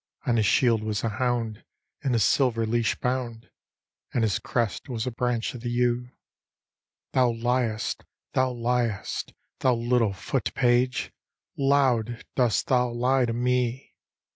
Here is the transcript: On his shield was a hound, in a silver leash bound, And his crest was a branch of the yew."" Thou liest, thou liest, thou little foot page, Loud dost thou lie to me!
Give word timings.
On 0.25 0.37
his 0.37 0.47
shield 0.47 0.81
was 0.83 1.03
a 1.03 1.09
hound, 1.09 1.63
in 2.03 2.15
a 2.15 2.17
silver 2.17 2.65
leash 2.65 2.99
bound, 2.99 3.51
And 4.11 4.23
his 4.23 4.39
crest 4.39 4.89
was 4.89 5.05
a 5.05 5.11
branch 5.11 5.53
of 5.53 5.61
the 5.61 5.69
yew."" 5.69 6.09
Thou 7.13 7.29
liest, 7.33 8.03
thou 8.33 8.51
liest, 8.51 9.33
thou 9.59 9.75
little 9.75 10.13
foot 10.13 10.55
page, 10.55 11.11
Loud 11.55 12.23
dost 12.35 12.65
thou 12.65 12.89
lie 12.89 13.25
to 13.25 13.33
me! 13.33 13.93